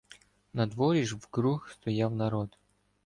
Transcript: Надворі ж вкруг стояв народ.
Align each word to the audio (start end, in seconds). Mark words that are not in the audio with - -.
Надворі 0.53 1.05
ж 1.05 1.15
вкруг 1.15 1.69
стояв 1.69 2.15
народ. 2.15 2.57